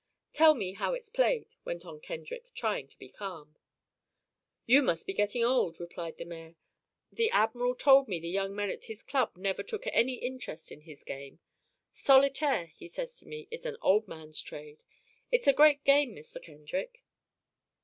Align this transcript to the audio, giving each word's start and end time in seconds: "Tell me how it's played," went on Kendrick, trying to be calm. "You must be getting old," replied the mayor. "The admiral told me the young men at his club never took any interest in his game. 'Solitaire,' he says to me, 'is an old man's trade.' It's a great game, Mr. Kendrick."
"Tell 0.33 0.55
me 0.55 0.73
how 0.73 0.93
it's 0.95 1.11
played," 1.11 1.49
went 1.63 1.85
on 1.85 1.99
Kendrick, 1.99 2.51
trying 2.55 2.87
to 2.87 2.97
be 2.97 3.07
calm. 3.09 3.55
"You 4.65 4.81
must 4.81 5.05
be 5.05 5.13
getting 5.13 5.43
old," 5.45 5.79
replied 5.79 6.17
the 6.17 6.25
mayor. 6.25 6.55
"The 7.11 7.29
admiral 7.29 7.75
told 7.75 8.07
me 8.07 8.19
the 8.19 8.27
young 8.27 8.55
men 8.55 8.71
at 8.71 8.85
his 8.85 9.03
club 9.03 9.37
never 9.37 9.61
took 9.61 9.85
any 9.85 10.15
interest 10.15 10.71
in 10.71 10.81
his 10.81 11.03
game. 11.03 11.39
'Solitaire,' 11.91 12.71
he 12.75 12.87
says 12.87 13.15
to 13.19 13.27
me, 13.27 13.47
'is 13.51 13.67
an 13.67 13.77
old 13.79 14.07
man's 14.07 14.41
trade.' 14.41 14.81
It's 15.31 15.45
a 15.45 15.53
great 15.53 15.83
game, 15.83 16.15
Mr. 16.15 16.41
Kendrick." 16.41 17.03